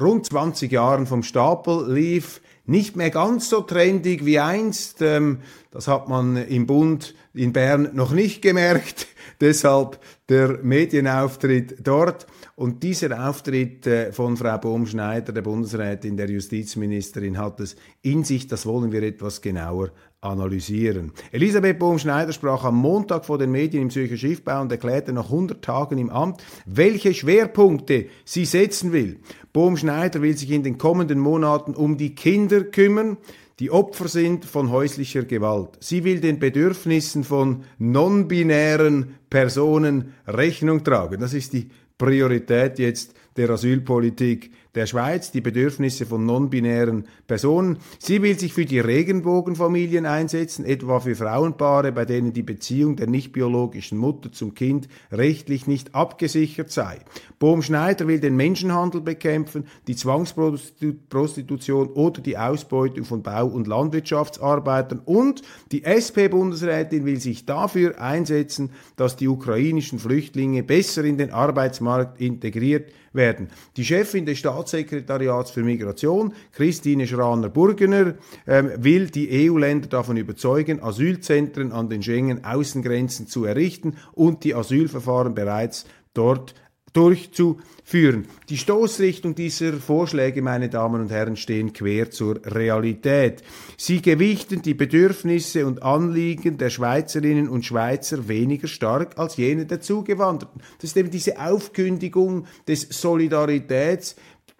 rund 0.00 0.26
20 0.26 0.70
Jahren 0.70 1.06
vom 1.06 1.22
Stapel 1.22 1.92
lief, 1.92 2.40
nicht 2.66 2.96
mehr 2.96 3.10
ganz 3.10 3.48
so 3.48 3.60
trendig 3.60 4.24
wie 4.24 4.38
einst. 4.38 5.00
Ähm, 5.00 5.40
das 5.70 5.88
hat 5.88 6.08
man 6.08 6.36
im 6.36 6.66
Bund 6.66 7.14
in 7.32 7.52
Bern 7.52 7.90
noch 7.94 8.12
nicht 8.12 8.42
gemerkt. 8.42 9.06
Deshalb 9.40 9.98
der 10.28 10.58
Medienauftritt 10.62 11.76
dort. 11.86 12.26
Und 12.56 12.82
dieser 12.82 13.28
Auftritt 13.28 13.86
äh, 13.86 14.12
von 14.12 14.36
Frau 14.36 14.58
Bohm-Schneider, 14.58 15.32
der 15.32 15.42
Bundesrätin, 15.42 16.16
der 16.16 16.30
Justizministerin, 16.30 17.38
hat 17.38 17.60
es 17.60 17.76
in 18.02 18.24
sich. 18.24 18.46
Das 18.46 18.66
wollen 18.66 18.92
wir 18.92 19.02
etwas 19.02 19.40
genauer 19.40 19.90
analysieren. 20.26 21.12
Elisabeth 21.32 21.78
Bohm-Schneider 21.78 22.32
sprach 22.32 22.64
am 22.64 22.76
Montag 22.76 23.24
vor 23.24 23.38
den 23.38 23.50
Medien 23.50 23.84
im 23.84 23.90
Zürcher 23.90 24.16
Schiffbau 24.16 24.60
und 24.60 24.72
erklärte 24.72 25.12
nach 25.12 25.26
100 25.26 25.62
Tagen 25.62 25.98
im 25.98 26.10
Amt, 26.10 26.42
welche 26.66 27.14
Schwerpunkte 27.14 28.06
sie 28.24 28.44
setzen 28.44 28.92
will. 28.92 29.18
Bohm-Schneider 29.52 30.22
will 30.22 30.36
sich 30.36 30.50
in 30.50 30.62
den 30.62 30.78
kommenden 30.78 31.18
Monaten 31.18 31.74
um 31.74 31.96
die 31.96 32.14
Kinder 32.14 32.64
kümmern, 32.64 33.16
die 33.58 33.70
Opfer 33.70 34.08
sind 34.08 34.44
von 34.44 34.70
häuslicher 34.70 35.22
Gewalt. 35.22 35.70
Sie 35.80 36.04
will 36.04 36.20
den 36.20 36.38
Bedürfnissen 36.38 37.24
von 37.24 37.64
non-binären 37.78 39.14
Personen 39.30 40.12
Rechnung 40.26 40.84
tragen. 40.84 41.20
Das 41.20 41.32
ist 41.32 41.54
die 41.54 41.70
Priorität 41.96 42.78
jetzt 42.78 43.14
der 43.38 43.48
Asylpolitik 43.48 44.50
der 44.76 44.86
Schweiz, 44.86 45.30
die 45.30 45.40
Bedürfnisse 45.40 46.04
von 46.04 46.26
non-binären 46.26 47.06
Personen. 47.26 47.78
Sie 47.98 48.20
will 48.22 48.38
sich 48.38 48.52
für 48.52 48.66
die 48.66 48.78
Regenbogenfamilien 48.78 50.04
einsetzen, 50.04 50.66
etwa 50.66 51.00
für 51.00 51.16
Frauenpaare, 51.16 51.92
bei 51.92 52.04
denen 52.04 52.34
die 52.34 52.42
Beziehung 52.42 52.96
der 52.96 53.08
nicht 53.08 53.32
biologischen 53.32 53.96
Mutter 53.96 54.30
zum 54.30 54.54
Kind 54.54 54.88
rechtlich 55.10 55.66
nicht 55.66 55.94
abgesichert 55.94 56.70
sei. 56.70 56.98
Bohm 57.38 57.62
Schneider 57.62 58.06
will 58.06 58.20
den 58.20 58.36
Menschenhandel 58.36 59.00
bekämpfen, 59.00 59.66
die 59.86 59.96
Zwangsprostitution 59.96 61.88
oder 61.88 62.20
die 62.20 62.36
Ausbeutung 62.36 63.04
von 63.04 63.22
Bau- 63.22 63.46
und 63.46 63.66
Landwirtschaftsarbeitern 63.66 65.00
und 65.04 65.40
die 65.72 65.84
SP-Bundesrätin 65.84 67.06
will 67.06 67.18
sich 67.18 67.46
dafür 67.46 67.98
einsetzen, 68.00 68.70
dass 68.96 69.16
die 69.16 69.28
ukrainischen 69.28 69.98
Flüchtlinge 69.98 70.62
besser 70.62 71.04
in 71.04 71.16
den 71.16 71.30
Arbeitsmarkt 71.30 72.20
integriert 72.20 72.92
werden. 73.16 73.48
Die 73.76 73.84
Chefin 73.84 74.26
des 74.26 74.38
Staatssekretariats 74.38 75.50
für 75.50 75.62
Migration, 75.62 76.32
Christine 76.52 77.06
Schraner-Burgener, 77.06 78.14
ähm, 78.46 78.70
will 78.76 79.08
die 79.10 79.50
EU-Länder 79.50 79.88
davon 79.88 80.16
überzeugen, 80.16 80.82
Asylzentren 80.82 81.72
an 81.72 81.88
den 81.88 82.02
Schengen-Außengrenzen 82.02 83.26
zu 83.26 83.44
errichten 83.44 83.96
und 84.12 84.44
die 84.44 84.54
Asylverfahren 84.54 85.34
bereits 85.34 85.86
dort 86.14 86.54
durchzuführen. 86.96 88.26
Die 88.48 88.56
Stoßrichtung 88.56 89.34
dieser 89.34 89.74
Vorschläge, 89.74 90.40
meine 90.40 90.70
Damen 90.70 91.02
und 91.02 91.10
Herren, 91.10 91.36
stehen 91.36 91.72
quer 91.72 92.10
zur 92.10 92.40
Realität. 92.44 93.42
Sie 93.76 94.00
gewichten 94.00 94.62
die 94.62 94.74
Bedürfnisse 94.74 95.66
und 95.66 95.82
Anliegen 95.82 96.56
der 96.56 96.70
Schweizerinnen 96.70 97.48
und 97.48 97.66
Schweizer 97.66 98.28
weniger 98.28 98.66
stark 98.66 99.18
als 99.18 99.36
jene 99.36 99.66
der 99.66 99.80
Zugewanderten. 99.80 100.62
Das 100.80 100.90
ist 100.90 100.96
eben 100.96 101.10
diese 101.10 101.38
Aufkündigung 101.38 102.46
des 102.66 102.86
Solidaritäts 102.88 104.16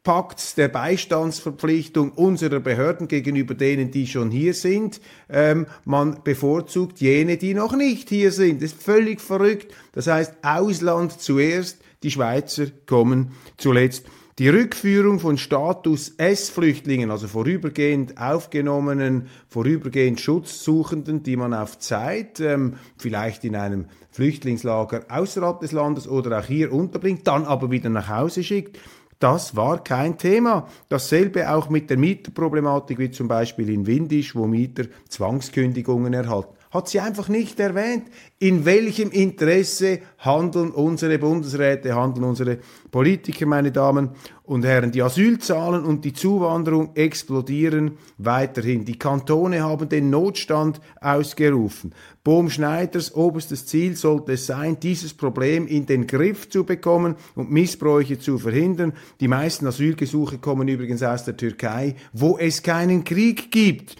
Pakts 0.06 0.54
der 0.54 0.68
Beistandsverpflichtung 0.68 2.12
unserer 2.12 2.60
Behörden 2.60 3.08
gegenüber 3.08 3.54
denen, 3.54 3.90
die 3.90 4.06
schon 4.06 4.30
hier 4.30 4.54
sind. 4.54 5.00
Ähm, 5.28 5.66
man 5.84 6.22
bevorzugt 6.22 7.00
jene, 7.00 7.38
die 7.38 7.54
noch 7.54 7.74
nicht 7.74 8.08
hier 8.08 8.30
sind. 8.30 8.62
Das 8.62 8.70
ist 8.70 8.80
völlig 8.80 9.20
verrückt. 9.20 9.74
Das 9.90 10.06
heißt, 10.06 10.34
Ausland 10.42 11.20
zuerst, 11.20 11.78
die 12.02 12.10
Schweizer 12.10 12.66
kommen 12.86 13.32
zuletzt. 13.56 14.06
Die 14.38 14.50
Rückführung 14.50 15.18
von 15.18 15.38
Status 15.38 16.10
S-Flüchtlingen, 16.18 17.10
also 17.10 17.26
vorübergehend 17.26 18.20
aufgenommenen, 18.20 19.28
vorübergehend 19.48 20.20
Schutzsuchenden, 20.20 21.22
die 21.22 21.36
man 21.36 21.54
auf 21.54 21.78
Zeit 21.78 22.38
ähm, 22.40 22.74
vielleicht 22.98 23.44
in 23.44 23.56
einem 23.56 23.86
Flüchtlingslager 24.10 25.06
außerhalb 25.08 25.60
des 25.60 25.72
Landes 25.72 26.06
oder 26.06 26.38
auch 26.38 26.44
hier 26.44 26.70
unterbringt, 26.70 27.26
dann 27.26 27.46
aber 27.46 27.70
wieder 27.70 27.88
nach 27.88 28.10
Hause 28.10 28.44
schickt, 28.44 28.78
das 29.18 29.56
war 29.56 29.82
kein 29.82 30.18
Thema. 30.18 30.68
Dasselbe 30.90 31.50
auch 31.50 31.70
mit 31.70 31.88
der 31.88 31.96
Mieterproblematik, 31.96 32.98
wie 32.98 33.10
zum 33.10 33.28
Beispiel 33.28 33.70
in 33.70 33.86
Windisch, 33.86 34.36
wo 34.36 34.46
Mieter 34.46 34.84
Zwangskündigungen 35.08 36.12
erhalten 36.12 36.55
hat 36.70 36.88
sie 36.88 37.00
einfach 37.00 37.28
nicht 37.28 37.58
erwähnt. 37.60 38.08
In 38.38 38.64
welchem 38.64 39.10
Interesse 39.10 40.00
handeln 40.18 40.70
unsere 40.70 41.18
Bundesräte, 41.18 41.94
handeln 41.94 42.24
unsere 42.24 42.58
Politiker, 42.90 43.46
meine 43.46 43.72
Damen 43.72 44.10
und 44.44 44.64
Herren? 44.64 44.92
Die 44.92 45.02
Asylzahlen 45.02 45.84
und 45.84 46.04
die 46.04 46.12
Zuwanderung 46.12 46.90
explodieren 46.94 47.98
weiterhin. 48.18 48.84
Die 48.84 48.98
Kantone 48.98 49.62
haben 49.62 49.88
den 49.88 50.10
Notstand 50.10 50.80
ausgerufen. 51.00 51.94
Bohm 52.24 52.50
Schneiders 52.50 53.14
oberstes 53.14 53.66
Ziel 53.66 53.94
sollte 53.96 54.32
es 54.32 54.46
sein, 54.46 54.78
dieses 54.80 55.14
Problem 55.14 55.66
in 55.68 55.86
den 55.86 56.06
Griff 56.06 56.48
zu 56.48 56.64
bekommen 56.64 57.14
und 57.36 57.52
Missbräuche 57.52 58.18
zu 58.18 58.38
verhindern. 58.38 58.92
Die 59.20 59.28
meisten 59.28 59.66
Asylgesuche 59.66 60.38
kommen 60.38 60.66
übrigens 60.66 61.02
aus 61.02 61.24
der 61.24 61.36
Türkei, 61.36 61.94
wo 62.12 62.36
es 62.36 62.62
keinen 62.62 63.04
Krieg 63.04 63.52
gibt. 63.52 63.96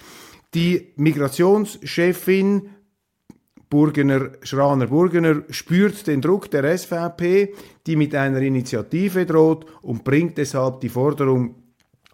Die 0.57 0.95
Migrationschefin 0.97 2.71
Burgener, 3.69 4.31
Schraner 4.41 4.87
Burgener 4.87 5.43
spürt 5.51 6.07
den 6.07 6.23
Druck 6.23 6.51
der 6.51 6.79
SVP, 6.79 7.53
die 7.87 7.95
mit 7.95 8.15
einer 8.15 8.41
Initiative 8.41 9.27
droht 9.27 9.67
und 9.83 10.03
bringt 10.03 10.39
deshalb 10.39 10.81
die 10.81 10.89
Forderung 10.89 11.57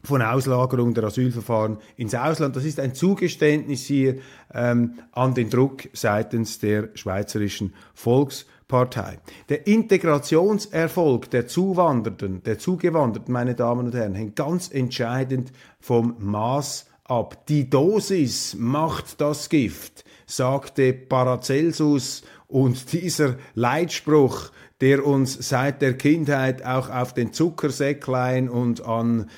von 0.02 0.22
Auslagerung 0.22 0.92
der 0.92 1.04
Asylverfahren 1.04 1.78
ins 1.94 2.16
Ausland. 2.16 2.56
Das 2.56 2.64
ist 2.64 2.80
ein 2.80 2.96
Zugeständnis 2.96 3.84
hier 3.84 4.16
ähm, 4.52 4.94
an 5.12 5.34
den 5.34 5.48
Druck 5.48 5.88
seitens 5.92 6.58
der 6.58 6.88
Schweizerischen 6.94 7.72
Volkspartei. 7.94 9.20
Der 9.50 9.68
Integrationserfolg 9.68 11.30
der 11.30 11.46
Zuwandernden, 11.46 12.42
der 12.42 12.58
Zugewanderten, 12.58 13.32
meine 13.32 13.54
Damen 13.54 13.86
und 13.86 13.94
Herren, 13.94 14.16
hängt 14.16 14.34
ganz 14.34 14.68
entscheidend 14.68 15.52
vom 15.78 16.16
Maß 16.18 16.86
ab. 17.12 17.46
Die 17.46 17.68
Dosis 17.68 18.56
macht 18.58 19.20
das 19.20 19.48
Gift, 19.48 20.04
sagte 20.26 20.92
Paracelsus 20.92 22.22
und 22.48 22.92
dieser 22.92 23.36
Leitspruch, 23.54 24.50
der 24.80 25.06
uns 25.06 25.48
seit 25.48 25.80
der 25.80 25.96
Kindheit 25.96 26.64
auch 26.64 26.90
auf 26.90 27.14
den 27.14 27.32
Zuckersäcklein 27.32 28.48
und 28.48 28.84
an, 28.84 29.30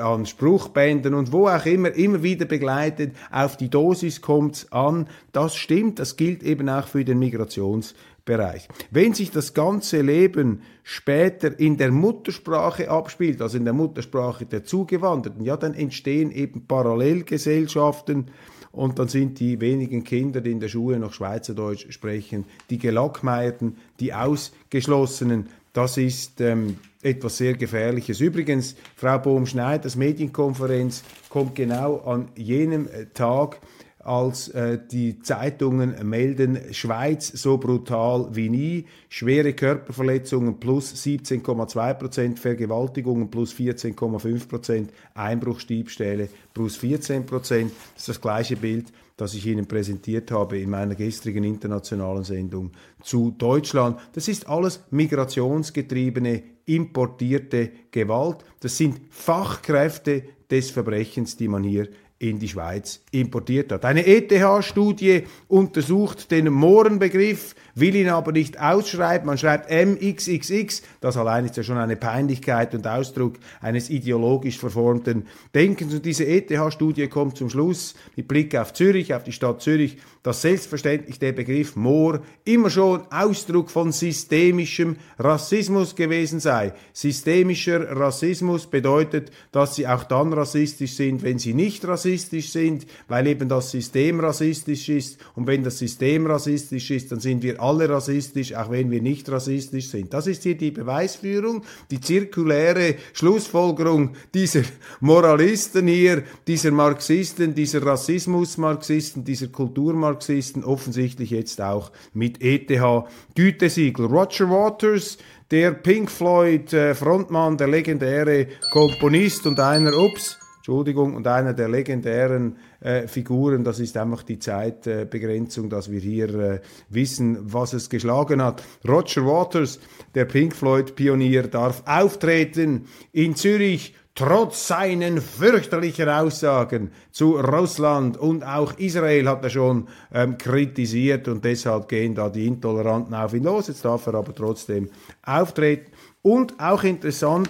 an 0.00 0.26
Spruchbändern 0.26 1.14
und 1.14 1.30
wo 1.30 1.46
auch 1.46 1.64
immer 1.64 1.92
immer 1.92 2.24
wieder 2.24 2.44
begleitet, 2.44 3.14
auf 3.30 3.56
die 3.56 3.70
Dosis 3.70 4.20
kommt's 4.20 4.72
an. 4.72 5.06
Das 5.30 5.54
stimmt, 5.54 6.00
das 6.00 6.16
gilt 6.16 6.42
eben 6.42 6.68
auch 6.68 6.88
für 6.88 7.04
den 7.04 7.20
Migrations 7.20 7.94
Bereich. 8.24 8.68
Wenn 8.90 9.14
sich 9.14 9.30
das 9.30 9.54
ganze 9.54 10.02
Leben 10.02 10.62
später 10.82 11.58
in 11.58 11.76
der 11.76 11.90
Muttersprache 11.90 12.90
abspielt, 12.90 13.40
also 13.42 13.56
in 13.56 13.64
der 13.64 13.74
Muttersprache 13.74 14.46
der 14.46 14.64
Zugewanderten, 14.64 15.44
ja, 15.44 15.56
dann 15.56 15.74
entstehen 15.74 16.30
eben 16.30 16.66
Parallelgesellschaften 16.66 18.30
und 18.72 18.98
dann 18.98 19.08
sind 19.08 19.40
die 19.40 19.60
wenigen 19.60 20.04
Kinder, 20.04 20.40
die 20.40 20.52
in 20.52 20.60
der 20.60 20.68
Schule 20.68 20.98
noch 20.98 21.12
Schweizerdeutsch 21.12 21.90
sprechen, 21.90 22.44
die 22.70 22.78
Gelackmeierten, 22.78 23.76
die 23.98 24.14
Ausgeschlossenen. 24.14 25.48
Das 25.72 25.96
ist 25.96 26.40
ähm, 26.40 26.78
etwas 27.02 27.36
sehr 27.36 27.54
Gefährliches. 27.54 28.20
Übrigens, 28.20 28.76
Frau 28.96 29.18
Bohm-Schneiders 29.18 29.96
Medienkonferenz 29.96 31.02
kommt 31.28 31.54
genau 31.54 31.98
an 31.98 32.28
jenem 32.36 32.86
äh, 32.88 33.06
Tag, 33.14 33.60
als 34.00 34.48
äh, 34.48 34.78
die 34.90 35.20
Zeitungen 35.20 35.94
melden, 36.08 36.58
Schweiz 36.72 37.28
so 37.28 37.58
brutal 37.58 38.28
wie 38.32 38.48
nie, 38.48 38.86
schwere 39.08 39.52
Körperverletzungen 39.52 40.58
plus 40.58 40.94
17,2 40.94 41.94
Prozent, 41.94 42.38
Vergewaltigungen 42.38 43.30
plus 43.30 43.52
14,5 43.52 44.48
Prozent, 44.48 44.92
Einbruchstiebstähle 45.14 46.28
plus 46.54 46.76
14 46.76 47.26
Prozent. 47.26 47.72
Das 47.94 48.02
ist 48.02 48.08
das 48.08 48.20
gleiche 48.20 48.56
Bild, 48.56 48.86
das 49.18 49.34
ich 49.34 49.46
Ihnen 49.46 49.66
präsentiert 49.66 50.30
habe 50.30 50.58
in 50.58 50.70
meiner 50.70 50.94
gestrigen 50.94 51.44
internationalen 51.44 52.24
Sendung 52.24 52.70
zu 53.02 53.34
Deutschland. 53.36 54.00
Das 54.14 54.28
ist 54.28 54.48
alles 54.48 54.82
migrationsgetriebene, 54.90 56.42
importierte 56.64 57.70
Gewalt. 57.90 58.38
Das 58.60 58.78
sind 58.78 58.98
Fachkräfte 59.10 60.22
des 60.50 60.70
Verbrechens, 60.70 61.36
die 61.36 61.48
man 61.48 61.64
hier 61.64 61.88
in 62.20 62.38
die 62.38 62.48
Schweiz 62.48 63.00
importiert 63.12 63.72
hat. 63.72 63.86
Eine 63.86 64.06
ETH-Studie 64.06 65.22
untersucht 65.48 66.30
den 66.30 66.52
Mohrenbegriff, 66.52 67.54
will 67.74 67.94
ihn 67.94 68.10
aber 68.10 68.32
nicht 68.32 68.60
ausschreiben. 68.60 69.26
Man 69.26 69.38
schreibt 69.38 69.70
MXXX. 69.70 70.82
Das 71.00 71.16
allein 71.16 71.46
ist 71.46 71.56
ja 71.56 71.62
schon 71.62 71.78
eine 71.78 71.96
Peinlichkeit 71.96 72.74
und 72.74 72.86
Ausdruck 72.86 73.36
eines 73.62 73.88
ideologisch 73.88 74.58
verformten 74.58 75.28
Denkens. 75.54 75.94
Und 75.94 76.04
diese 76.04 76.26
ETH-Studie 76.26 77.08
kommt 77.08 77.38
zum 77.38 77.48
Schluss 77.48 77.94
mit 78.16 78.28
Blick 78.28 78.54
auf 78.54 78.74
Zürich, 78.74 79.14
auf 79.14 79.24
die 79.24 79.32
Stadt 79.32 79.62
Zürich, 79.62 79.96
dass 80.22 80.42
selbstverständlich 80.42 81.18
der 81.18 81.32
Begriff 81.32 81.74
Moor 81.74 82.20
immer 82.44 82.68
schon 82.68 83.00
Ausdruck 83.10 83.70
von 83.70 83.92
systemischem 83.92 84.96
Rassismus 85.18 85.96
gewesen 85.96 86.38
sei. 86.38 86.74
Systemischer 86.92 87.96
Rassismus 87.96 88.66
bedeutet, 88.66 89.30
dass 89.52 89.76
sie 89.76 89.88
auch 89.88 90.04
dann 90.04 90.34
rassistisch 90.34 90.96
sind, 90.96 91.22
wenn 91.22 91.38
sie 91.38 91.54
nicht 91.54 91.88
rassistisch 91.88 92.09
sind, 92.18 92.86
weil 93.08 93.26
eben 93.26 93.48
das 93.48 93.70
System 93.70 94.20
rassistisch 94.20 94.88
ist. 94.88 95.18
Und 95.34 95.46
wenn 95.46 95.62
das 95.62 95.78
System 95.78 96.26
rassistisch 96.26 96.90
ist, 96.90 97.12
dann 97.12 97.20
sind 97.20 97.42
wir 97.42 97.60
alle 97.60 97.88
rassistisch, 97.88 98.54
auch 98.54 98.70
wenn 98.70 98.90
wir 98.90 99.02
nicht 99.02 99.28
rassistisch 99.30 99.88
sind. 99.88 100.12
Das 100.12 100.26
ist 100.26 100.42
hier 100.42 100.56
die 100.56 100.70
Beweisführung, 100.70 101.62
die 101.90 102.00
zirkuläre 102.00 102.96
Schlussfolgerung 103.12 104.14
dieser 104.34 104.62
Moralisten 105.00 105.86
hier, 105.86 106.24
dieser 106.46 106.70
Marxisten, 106.70 107.54
dieser 107.54 107.84
Rassismus-Marxisten, 107.84 109.24
dieser 109.24 109.48
Kulturmarxisten, 109.48 110.64
offensichtlich 110.64 111.30
jetzt 111.30 111.60
auch 111.60 111.92
mit 112.12 112.40
ETH-Gütesiegel. 112.40 114.06
Roger 114.06 114.50
Waters, 114.50 115.18
der 115.50 115.72
Pink 115.72 116.10
Floyd 116.10 116.72
äh, 116.72 116.94
Frontmann, 116.94 117.56
der 117.56 117.68
legendäre 117.68 118.46
Komponist 118.70 119.46
und 119.46 119.58
einer, 119.58 119.96
ups, 119.96 120.39
Entschuldigung, 120.70 121.16
und 121.16 121.26
einer 121.26 121.52
der 121.52 121.68
legendären 121.68 122.54
äh, 122.78 123.08
Figuren, 123.08 123.64
das 123.64 123.80
ist 123.80 123.96
einfach 123.96 124.22
die 124.22 124.38
Zeitbegrenzung, 124.38 125.66
äh, 125.66 125.68
dass 125.68 125.90
wir 125.90 125.98
hier 125.98 126.32
äh, 126.32 126.60
wissen, 126.88 127.38
was 127.52 127.72
es 127.72 127.90
geschlagen 127.90 128.40
hat. 128.40 128.62
Roger 128.86 129.26
Waters, 129.26 129.80
der 130.14 130.26
Pink 130.26 130.54
Floyd-Pionier, 130.54 131.48
darf 131.48 131.82
auftreten 131.86 132.86
in 133.10 133.34
Zürich 133.34 133.96
trotz 134.14 134.68
seinen 134.68 135.20
fürchterlichen 135.20 136.08
Aussagen 136.08 136.92
zu 137.10 137.32
Russland 137.32 138.16
und 138.16 138.44
auch 138.44 138.78
Israel 138.78 139.28
hat 139.28 139.42
er 139.42 139.50
schon 139.50 139.88
ähm, 140.14 140.38
kritisiert 140.38 141.26
und 141.26 141.44
deshalb 141.44 141.88
gehen 141.88 142.14
da 142.14 142.28
die 142.28 142.46
Intoleranten 142.46 143.12
auf 143.12 143.34
ihn 143.34 143.42
los. 143.42 143.66
Jetzt 143.66 143.84
darf 143.84 144.06
er 144.06 144.14
aber 144.14 144.32
trotzdem 144.36 144.88
auftreten. 145.24 145.90
Und 146.22 146.60
auch 146.60 146.84
interessant, 146.84 147.48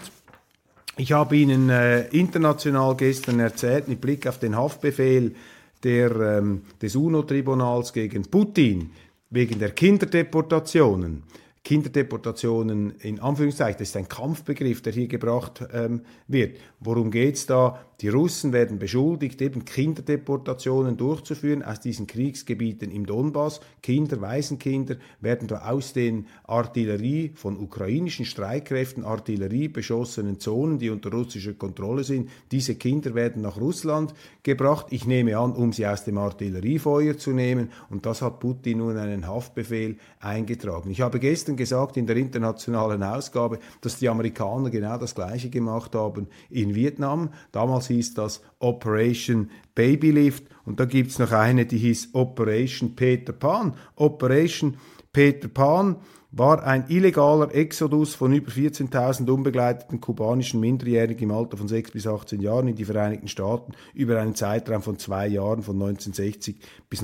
ich 0.96 1.12
habe 1.12 1.36
Ihnen 1.36 1.70
äh, 1.70 2.08
international 2.08 2.96
gestern 2.96 3.40
erzählt, 3.40 3.88
mit 3.88 4.00
Blick 4.00 4.26
auf 4.26 4.38
den 4.38 4.56
Haftbefehl 4.56 5.34
der, 5.82 6.10
ähm, 6.16 6.62
des 6.82 6.96
UNO-Tribunals 6.96 7.92
gegen 7.92 8.22
Putin 8.24 8.90
wegen 9.30 9.58
der 9.58 9.70
Kinderdeportationen. 9.70 11.22
Kinderdeportationen 11.62 12.94
in 13.00 13.20
Anführungszeichen, 13.20 13.78
das 13.78 13.88
ist 13.88 13.96
ein 13.96 14.08
Kampfbegriff, 14.08 14.80
der 14.80 14.92
hier 14.92 15.08
gebracht 15.08 15.62
ähm, 15.72 16.02
wird. 16.26 16.56
Worum 16.80 17.10
geht 17.10 17.36
es 17.36 17.46
da? 17.46 17.78
Die 18.00 18.08
Russen 18.08 18.54
werden 18.54 18.78
beschuldigt, 18.78 19.42
eben 19.42 19.66
Kinderdeportationen 19.66 20.96
durchzuführen 20.96 21.62
aus 21.62 21.80
diesen 21.80 22.06
Kriegsgebieten 22.06 22.90
im 22.90 23.04
Donbass. 23.04 23.60
Kinder, 23.82 24.22
Waisenkinder 24.22 24.96
werden 25.20 25.48
da 25.48 25.68
aus 25.68 25.92
den 25.92 26.26
Artillerie 26.44 27.32
von 27.34 27.58
ukrainischen 27.58 28.24
Streitkräften, 28.24 29.04
Artillerie 29.04 29.68
beschossenen 29.68 30.40
Zonen, 30.40 30.78
die 30.78 30.88
unter 30.88 31.12
russischer 31.12 31.52
Kontrolle 31.52 32.02
sind. 32.02 32.30
Diese 32.50 32.74
Kinder 32.74 33.14
werden 33.14 33.42
nach 33.42 33.60
Russland 33.60 34.14
gebracht. 34.42 34.86
Ich 34.88 35.06
nehme 35.06 35.36
an, 35.36 35.52
um 35.52 35.74
sie 35.74 35.86
aus 35.86 36.04
dem 36.04 36.16
Artilleriefeuer 36.16 37.18
zu 37.18 37.32
nehmen. 37.32 37.70
Und 37.90 38.06
das 38.06 38.22
hat 38.22 38.40
Putin 38.40 38.78
nun 38.78 38.96
einen 38.96 39.26
Haftbefehl 39.26 39.98
eingetragen. 40.20 40.90
Ich 40.90 41.02
habe 41.02 41.20
gestern 41.20 41.49
gestern 41.50 41.56
gesagt 41.56 41.96
in 41.96 42.06
der 42.06 42.16
internationalen 42.16 43.02
Ausgabe, 43.02 43.58
dass 43.80 43.98
die 43.98 44.08
Amerikaner 44.08 44.70
genau 44.70 44.98
das 44.98 45.14
Gleiche 45.14 45.50
gemacht 45.50 45.94
haben 45.94 46.28
in 46.48 46.74
Vietnam. 46.74 47.30
Damals 47.52 47.88
hieß 47.88 48.14
das 48.14 48.42
Operation 48.58 49.50
Babylift 49.74 50.44
und 50.64 50.80
da 50.80 50.84
gibt's 50.84 51.18
noch 51.18 51.32
eine, 51.32 51.66
die 51.66 51.78
hieß 51.78 52.10
Operation 52.14 52.94
Peter 52.94 53.32
Pan. 53.32 53.74
Operation 53.96 54.76
Peter 55.12 55.48
Pan 55.48 55.96
war 56.32 56.62
ein 56.62 56.84
illegaler 56.88 57.52
Exodus 57.52 58.14
von 58.14 58.32
über 58.32 58.52
14.000 58.52 59.28
unbegleiteten 59.28 60.00
kubanischen 60.00 60.60
Minderjährigen 60.60 61.28
im 61.28 61.36
Alter 61.36 61.56
von 61.56 61.66
6 61.66 61.90
bis 61.90 62.06
18 62.06 62.40
Jahren 62.40 62.68
in 62.68 62.76
die 62.76 62.84
Vereinigten 62.84 63.26
Staaten 63.26 63.72
über 63.94 64.20
einen 64.20 64.36
Zeitraum 64.36 64.82
von 64.82 64.98
zwei 64.98 65.26
Jahren 65.26 65.62
von 65.62 65.74
1960 65.74 66.60
bis 66.88 67.02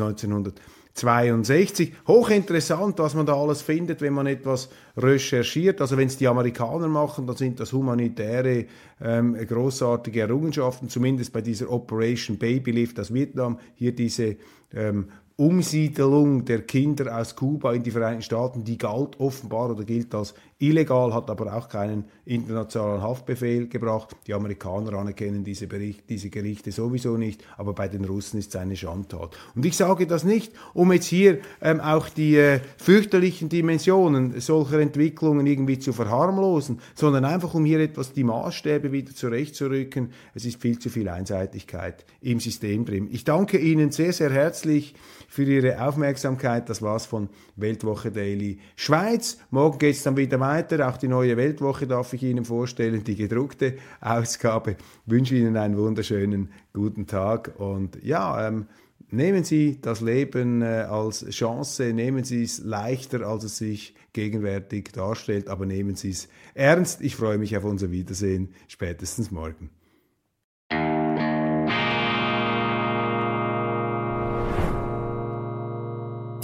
1962. 0.97 1.93
Hochinteressant, 2.07 2.99
was 2.99 3.15
man 3.15 3.27
da 3.27 3.35
alles 3.35 3.61
findet, 3.61 4.01
wenn 4.01 4.15
man 4.15 4.27
etwas 4.27 4.71
recherchiert. 4.97 5.81
Also 5.81 5.97
wenn 5.97 6.09
es 6.09 6.17
die 6.17 6.27
Amerikaner 6.27 6.89
machen, 6.89 7.27
dann 7.27 7.37
sind 7.37 7.61
das 7.61 7.73
humanitäre 7.73 8.65
ähm, 9.01 9.35
großartige 9.35 10.23
Errungenschaften, 10.23 10.89
zumindest 10.89 11.33
bei 11.33 11.43
dieser 11.43 11.71
Operation 11.71 12.39
Babylift 12.39 12.99
aus 12.99 13.13
Vietnam. 13.13 13.59
Hier 13.75 13.95
diese 13.95 14.37
ähm, 14.73 15.09
Umsiedelung 15.37 16.47
der 16.47 16.63
Kinder 16.63 17.15
aus 17.15 17.37
Kuba 17.37 17.75
in 17.75 17.83
die 17.83 17.91
Vereinigten 17.91 18.23
Staaten, 18.23 18.65
die 18.65 18.79
galt 18.79 19.21
offenbar 19.21 19.71
oder 19.71 19.85
gilt 19.85 20.15
als 20.15 20.33
illegal, 20.59 21.13
hat 21.13 21.29
aber 21.29 21.55
auch 21.55 21.69
keinen 21.69 22.05
internationalen 22.25 23.03
Haftbefehl 23.03 23.69
gebracht. 23.69 24.17
Die 24.27 24.33
Amerikaner 24.33 24.95
anerkennen 24.95 25.45
diese, 25.45 25.67
Bericht, 25.67 26.09
diese 26.09 26.31
Gerichte 26.31 26.73
sowieso 26.73 27.19
nicht, 27.19 27.45
aber 27.59 27.75
bei 27.75 27.89
den 27.89 28.07
Russen 28.07 28.39
ist 28.39 28.55
es 28.55 28.57
eine 28.57 28.75
Schandtat. 28.75 29.37
Und 29.55 29.67
ich 29.67 29.77
sage 29.77 30.07
das 30.07 30.25
nicht, 30.25 30.53
um 30.73 30.93
jetzt 30.93 31.07
hier 31.07 31.41
ähm, 31.61 31.81
auch 31.81 32.09
die 32.09 32.37
äh, 32.37 32.61
fürchterlichen 32.79 33.51
Dimensionen 33.51 34.41
solcher 34.41 34.81
Entwicklungen 34.81 35.47
irgendwie 35.47 35.79
zu 35.79 35.93
verharmlosen, 35.93 36.81
sondern 36.95 37.27
einfach 37.27 37.53
um 37.53 37.67
hier 37.67 37.81
etwas 37.81 38.13
die 38.13 38.25
Maßstäbe 38.25 38.93
wieder 38.93 39.15
zurechtzurücken. 39.15 40.13
Es 40.35 40.47
ist 40.47 40.61
viel 40.61 40.79
zu 40.79 40.89
viel 40.89 41.09
Einseitigkeit 41.11 42.07
im 42.23 42.41
System 42.41 42.87
drin. 42.87 43.09
Ich 43.13 43.25
danke 43.25 43.59
Ihnen 43.59 43.91
sehr, 43.91 44.15
sehr 44.15 44.31
herzlich 44.31 44.95
für 45.29 45.45
Ihre 45.45 45.87
Aufmerksamkeit. 45.87 46.71
Das 46.71 46.81
war's 46.81 47.05
von 47.05 47.29
Weltwoche 47.57 48.11
Daily 48.11 48.59
Schweiz. 48.75 49.39
Morgen 49.51 49.79
geht's 49.79 50.03
dann 50.03 50.17
wieder 50.17 50.41
weiter. 50.41 50.46
Auch 50.47 50.97
die 50.97 51.09
neue 51.09 51.37
Weltwoche 51.37 51.87
darf 51.87 52.13
ich 52.13 52.23
Ihnen 52.23 52.45
vorstellen, 52.45 53.03
die 53.05 53.17
gedruckte 53.17 53.77
Ausgabe. 54.01 54.73
Ich 54.73 55.11
wünsche 55.13 55.35
Ihnen 55.35 55.57
einen 55.57 55.77
wunderschönen 55.77 56.51
guten 56.73 57.07
Tag 57.07 57.53
und 57.59 58.03
ja, 58.03 58.49
ähm, 58.49 58.67
Nehmen 59.11 59.45
Sie 59.45 59.79
das 59.81 60.01
Leben 60.01 60.63
äh, 60.63 60.87
als 60.89 61.25
Chance, 61.31 61.93
nehmen 61.93 62.25
Sie 62.25 62.43
es 62.43 62.59
leichter, 62.59 63.25
als 63.27 63.45
es 63.45 63.57
sich 63.57 63.95
gegenwärtig 64.13 64.91
darstellt, 64.93 65.49
aber 65.49 65.65
nehmen 65.65 65.95
Sie 65.95 66.11
es 66.11 66.29
ernst. 66.55 67.01
Ich 67.03 67.15
freue 67.15 67.39
mich 67.39 67.57
auf 67.57 67.65
unser 67.65 67.93
Wiedersehen 67.93 68.53
spätestens 68.67 69.31
morgen. 69.31 69.71